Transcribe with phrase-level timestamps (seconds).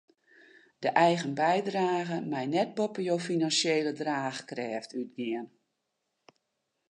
[0.81, 5.47] De eigen bydrage mei net boppe jo finansjele draachkrêft útgean.